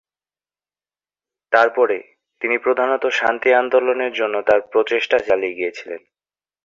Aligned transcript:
তারপরে, 1.51 1.97
তিনি 2.41 2.57
প্রধানত 2.57 3.03
শান্তি 3.11 3.49
আন্দোলনের 3.53 4.13
জন্য 4.13 4.41
তার 4.41 4.61
প্রচেষ্টা 4.61 5.17
চালিয়ে 5.19 5.53
গিয়েছিলেন। 5.53 6.01